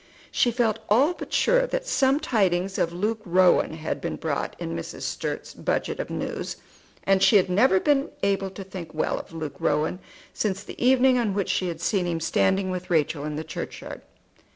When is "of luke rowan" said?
2.79-3.75, 9.19-9.99